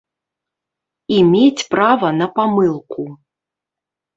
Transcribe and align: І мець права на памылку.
І 1.17 1.19
мець 1.33 1.63
права 1.75 2.09
на 2.23 2.27
памылку. 2.41 3.01